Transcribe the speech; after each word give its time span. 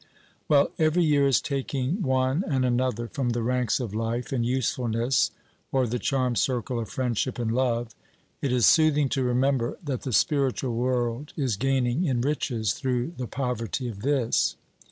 While 0.47 0.71
every 0.79 1.03
year 1.03 1.27
is 1.27 1.39
taking 1.39 2.01
one 2.01 2.43
and 2.47 2.65
another 2.65 3.07
from 3.07 3.29
the 3.29 3.43
ranks 3.43 3.79
of 3.79 3.93
life 3.93 4.31
and 4.33 4.43
usefulness, 4.43 5.29
or 5.71 5.85
the 5.85 5.99
charmed 5.99 6.39
circle 6.39 6.79
of 6.79 6.89
friendship 6.89 7.37
and 7.37 7.51
love, 7.53 7.93
it 8.41 8.51
is 8.51 8.65
soothing 8.65 9.09
to 9.09 9.21
remember 9.23 9.77
that 9.83 10.01
the 10.01 10.11
spiritual 10.11 10.73
world 10.75 11.33
is 11.37 11.55
gaining 11.55 12.03
in 12.05 12.21
riches 12.21 12.73
through 12.73 13.13
the 13.17 13.27
poverty 13.27 13.87
of 13.89 14.01
this. 14.01 14.55